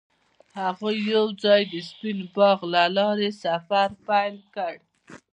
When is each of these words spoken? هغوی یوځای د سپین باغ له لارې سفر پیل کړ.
هغوی 0.61 0.95
یوځای 1.13 1.61
د 1.73 1.75
سپین 1.89 2.19
باغ 2.35 2.59
له 2.73 2.83
لارې 2.97 3.29
سفر 3.43 3.87
پیل 4.07 4.35
کړ. 4.55 4.73